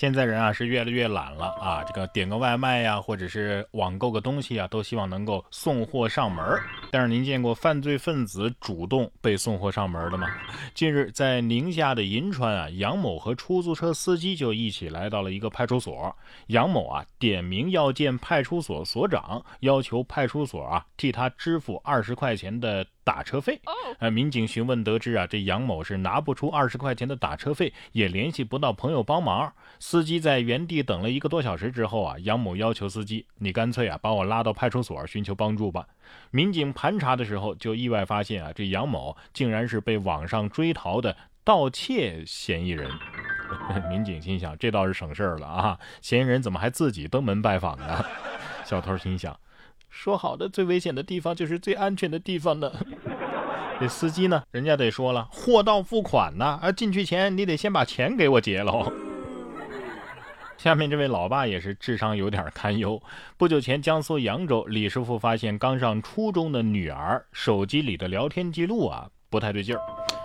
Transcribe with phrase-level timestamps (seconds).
[0.00, 6.42] 现在人啊是越来越懒了啊，这个点个外卖呀，或者是网购个东西啊，都希望能够送货上门。
[6.90, 10.26] 但是您见过犯罪分子主动被送货上门的吗？
[10.72, 16.16] 近日在宁夏的银川啊，杨某和出租车司机就一起来到了一个派出所。
[16.46, 22.86] 杨某啊点名要见派出所所长，要求派出所啊替他支付二十块钱的。
[23.02, 23.60] 打车费，
[23.98, 29.52] 呃，民警询问得知啊，这杨某是拿不出二十块钱的打车费，也联系不到朋友帮忙。
[29.78, 35.86] 司机在原地等了一个多小时之后啊，杨某要求司机，你干脆啊把我拉到派出所寻求帮助吧。
[36.30, 42.90] 民警盘查的时候就意外发现啊，这杨某竟然是被网上追逃的盗窃嫌疑人。
[43.90, 48.04] 民警心想，这倒是省事儿了啊，嫌疑人怎么还自己登门拜访呢？
[48.64, 49.36] 小偷心想。
[49.90, 52.72] 说好的最危险的地方就是最安全的地方呢？
[53.78, 58.92] 这司机呢，人家得说了，货到付款呢，啊，进去前你得先把钱给我结喽。
[60.58, 63.02] 下面这位老爸也是智商有点堪忧。
[63.38, 69.80] 不久前，江苏扬州李师傅发现刚上初中的女儿手机里的聊天记录啊不太对劲儿，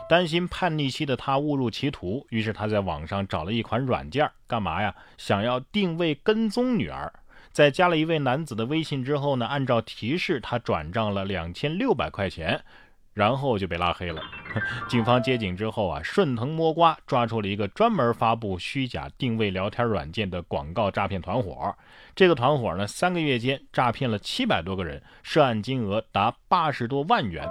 [0.10, 4.94] 担心叛逆期的他误入歧途，于是他在网上找了一款软件，干嘛呀？
[5.18, 7.14] 想要定位跟踪女儿。
[7.56, 12.62] 在加了一位男子的微信之后呢，按照提示他转账了两千六百块钱。
[13.16, 14.22] 然后就被拉黑了。
[14.88, 21.76] 警方接警之后啊，顺藤摸瓜抓出了一个专门发布虚假定位聊天软件的广告诈骗团伙。
[22.14, 27.48] 这个团伙呢，三个月间诈骗了七百多个人，涉案金额达八十多万元。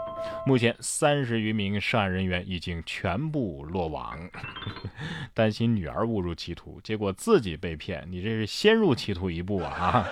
[0.46, 4.18] 目前三十余名涉案人员已经全部落网。
[5.32, 10.06] 担心女儿误入歧途，结果自己被骗，你这是先入歧途一步啊！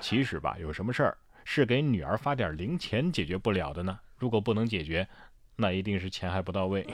[0.00, 3.98] 其实吧，有什么事儿是给女儿发点零钱解决不了的呢？
[4.20, 5.08] 如果不能解决，
[5.56, 6.86] 那一定是钱还不到位。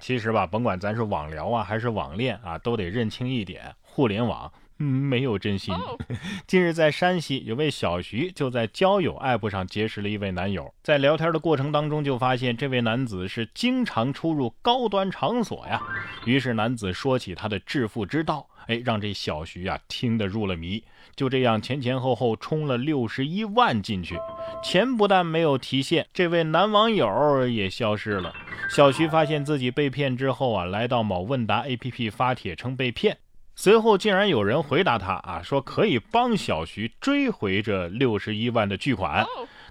[0.00, 5.74] 其实吧，甭管咱是网聊啊，还是网恋啊，都得认清一点：互联网没有真心。
[6.46, 15.80] 近日，在山西，有位小徐就在交友 app 上结识了一位男友，在聊天的过程当中，就发现这位男子是经常出入高端场所呀。
[16.24, 18.48] 于是，男子说起他的致富之道。
[18.66, 20.82] 哎，让这小徐啊听得入了迷，
[21.14, 24.16] 就这样前前后后充了六十一万进去，
[24.62, 28.34] 钱不但没有提现，这位男网友也消失了。
[28.70, 33.18] 小徐发现自己被骗之后啊，来到某问答 APP 发帖称被骗，
[33.56, 39.24] 随后竟然有人回答他啊，说可以帮小徐追回这六十一万的巨款。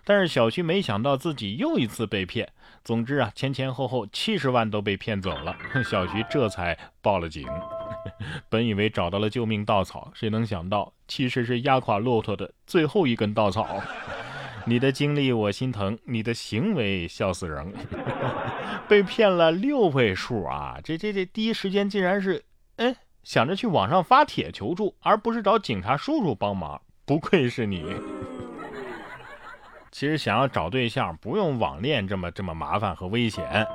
[0.05, 2.49] 但是小徐没想到自己又一次被骗。
[2.83, 5.55] 总之啊，前前后后七十万都被骗走了。
[5.85, 7.47] 小徐这才报了警。
[8.49, 13.81] 本以为找到了救命稻草，谁能想到其实是压垮骆驼的最后一根稻草。
[14.66, 17.73] 你的经历我心疼，你的行为笑死人。
[18.88, 20.77] 被骗了六位数啊！
[20.83, 22.43] 这这这，第一时间竟然是，
[22.75, 22.93] 哎，
[23.23, 26.81] 想着去网上发帖求助，而不是找警察叔叔帮忙。
[27.06, 27.85] 不愧是你。
[29.91, 33.66] 其实想要找对象，不用网恋这么这么麻烦和危险，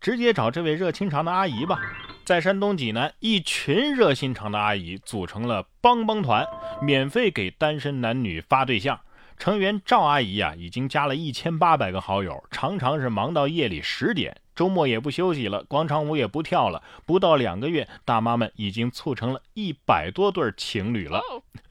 [0.00, 1.78] 直接找这位热心肠的阿姨吧。
[2.24, 6.46] 在山东济南，一群热心肠的阿姨组成了帮帮团，
[6.82, 8.98] 免费给单身男女发对象。
[9.38, 14.36] 成员赵阿姨呀，已经加了一千八百个好友，常常是忙到夜里十点。
[14.58, 16.82] 周末也不休息了，广场舞也不跳了。
[17.06, 21.22] 不到两个月，大妈们已经促成了一百多对情侣了。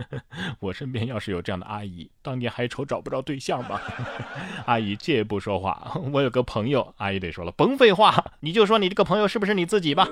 [0.61, 3.81] 我身边要是有这样的阿姨，当年还愁找不着对象吧？
[4.65, 10.07] 阿姨借不说话，我有个朋友，阿姨得说了，甭废话，你就说你这个朋友是不是你自己吧？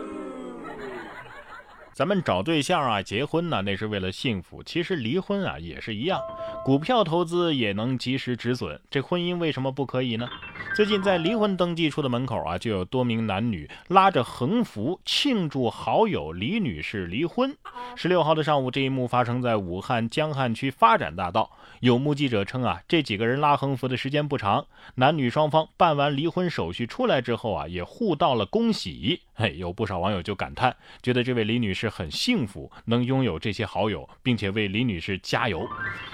[1.94, 4.62] 咱们找对象啊，结婚呢，那是为了幸福。
[4.62, 6.19] 其实离婚啊也是一样，
[6.66, 10.28] 股票投资也能及时止损，这婚姻为什么不可以呢？
[10.74, 17.56] 最近在离婚登记处的门口啊，就有多名男女拉着横幅庆祝好友李女士离婚。
[17.96, 21.52] 十六号的上午，这一幕发生在武汉江汉区发展大道。
[21.81, 24.66] 有目击者称啊，这几个人拉横幅的时间不长，
[24.96, 29.22] 男女双方办完离婚手续出来之后啊，也互道了恭喜。
[29.34, 35.68] 嘿，有不少网友就感叹，觉得这位李女士很幸福，能拥有这些好友，并且为李女士加油。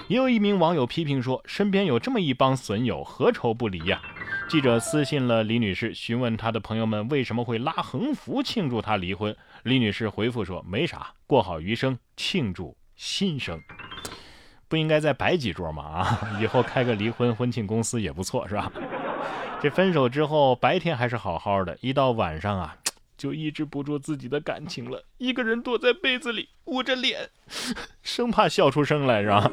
[0.08, 4.00] 也有一名网友批评说，身边有这么一帮损友，何愁不离呀？
[4.48, 9.34] 记者私信了李女士，询问她的朋友们为什么会拉横幅庆祝她离婚。
[9.62, 13.58] 李女士回复说：“没啥，过好余生，庆祝新生。
[14.68, 15.82] 不应该再摆几桌吗？
[15.82, 18.70] 啊，以后开个离婚婚庆公司也不错，是吧？
[19.62, 22.76] 这分手之后，白天还是好好的，一到晚上啊，
[23.16, 27.30] 就抑制不住自己的感情了，一个人躲在被子里，捂着脸，
[28.02, 29.50] 生怕笑出声来，是吧？”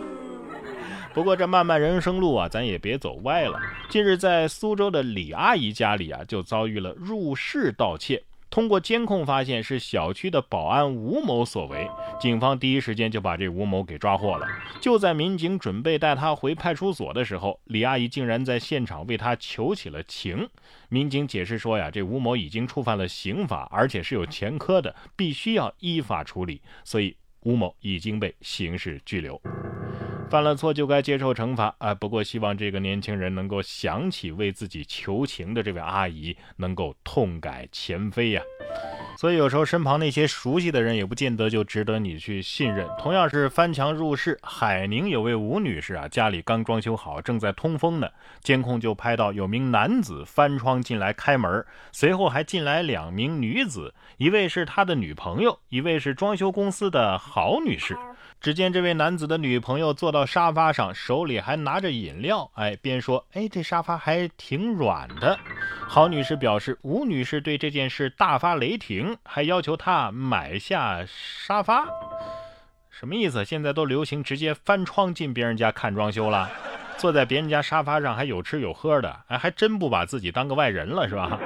[1.19, 3.59] 不过这漫漫人生路啊，咱也别走歪了。
[3.89, 8.23] 近日在苏州的李阿姨家里啊，就遭遇了入室盗窃。
[8.49, 11.89] 通过监控发现是小区的保安吴某所为，
[12.21, 14.47] 警方第一时间就把这吴某给抓获了。
[14.79, 20.47] 就在民警准备带他回派出所的时候，李阿姨竟然在现场为他求起了情。
[20.87, 29.39] 民警解释说呀，这吴某已经触犯了刑法，而且是有前科的，必须要依法处理，所以吴某已经被刑事拘留。
[30.29, 31.91] 犯了错就该接受惩罚啊！
[31.95, 38.41] 不过希望这个年轻人能够想起为自己求情的这位阿姨，能够痛改前非呀。
[39.17, 42.87] 所以有时候身旁那些熟悉的人也不见得就值得你去信任。
[42.99, 48.07] 同样是翻墙入室，海宁有位吴女士啊，家里刚装修好，正在通风呢，
[48.43, 57.97] 监控就拍到有名男子翻窗进来开门，随后还进来两名女子，一位是他的女朋友，一位是装修公司的郝女士。
[58.41, 65.37] 只见这位男子的女朋友坐到沙发上，手里还拿着饮料，哎，边说：“哎，这沙发还挺软的。”
[65.89, 71.85] 郝女士表示，吴女士对这件事大发雷霆，还要求她买下沙发。
[72.89, 73.43] 什么意思？
[73.43, 76.49] 现在都流行直接翻窗进别人家看装修了，
[76.97, 81.37] 坐在别人家沙发上还有吃有喝的，哎，还真不把自己当个外人了，是吧？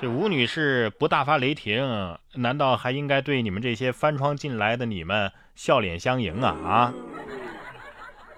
[0.00, 6.50] 这吴女士不大发雷霆，难道还应该对你们这些翻窗进来的你们笑脸相迎啊？
[6.64, 6.94] 啊！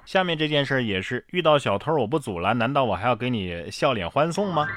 [0.04, 4.68] 下面这件事也是遇到小偷我不阻拦，难道我还要给你笑脸欢送吗？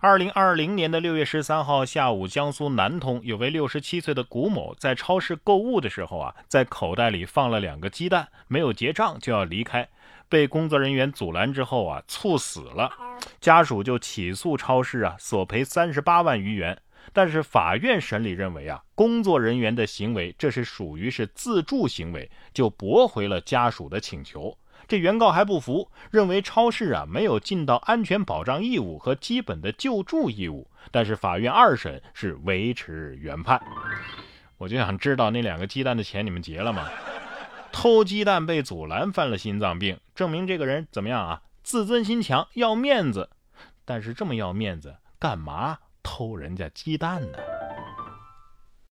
[0.00, 9.88] 二零二零年的六月十三号下午，江苏南通有位六十七岁的古某在超市购物的时候啊，在口袋里放了两个鸡蛋，没有结账就要离开。
[10.28, 12.90] 被工作人员阻拦之后啊，猝死了，
[13.40, 16.80] 家属就起诉超市啊，索赔三十八万余元。
[17.12, 24.56] 但是法院审理认为啊，工作人员的行为这是属于是自助行为，就驳回了家属的请求。
[24.86, 30.70] 这原告还不服，认为超市啊没有尽到安全保障义务和基本的救助义务。
[30.90, 33.60] 但是法院二审是维持原判。
[34.58, 36.88] 我就想知道那两个鸡蛋的钱你们结了吗？
[37.72, 41.40] 偷鸡蛋被阻拦，犯了心脏病，证明这个人怎么样啊？
[41.62, 43.30] 自尊心强，要面子。
[43.84, 47.38] 但是这么要面子，干嘛偷人家鸡蛋呢？